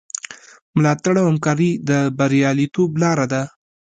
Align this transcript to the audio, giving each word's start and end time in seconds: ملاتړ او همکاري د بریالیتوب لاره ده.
ملاتړ 0.77 1.15
او 1.21 1.25
همکاري 1.31 1.71
د 1.89 1.91
بریالیتوب 2.17 2.89
لاره 3.03 3.25
ده. 3.33 3.43